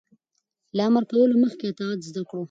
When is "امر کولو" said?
0.87-1.35